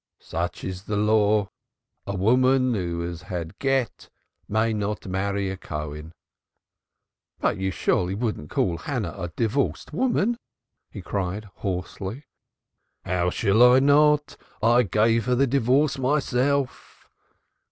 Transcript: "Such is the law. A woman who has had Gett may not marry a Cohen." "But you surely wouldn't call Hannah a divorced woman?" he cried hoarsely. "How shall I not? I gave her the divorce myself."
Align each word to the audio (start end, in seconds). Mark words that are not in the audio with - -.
"Such 0.19 0.63
is 0.63 0.85
the 0.85 0.97
law. 0.97 1.49
A 2.07 2.15
woman 2.15 2.73
who 2.73 3.01
has 3.01 3.21
had 3.21 3.59
Gett 3.59 4.09
may 4.49 4.73
not 4.73 5.05
marry 5.05 5.47
a 5.51 5.57
Cohen." 5.57 6.11
"But 7.39 7.57
you 7.57 7.69
surely 7.69 8.15
wouldn't 8.15 8.49
call 8.49 8.79
Hannah 8.79 9.13
a 9.15 9.27
divorced 9.35 9.93
woman?" 9.93 10.39
he 10.89 11.03
cried 11.03 11.43
hoarsely. 11.57 12.23
"How 13.05 13.29
shall 13.29 13.61
I 13.61 13.77
not? 13.79 14.37
I 14.59 14.81
gave 14.81 15.25
her 15.25 15.35
the 15.35 15.45
divorce 15.45 15.99
myself." 15.99 17.07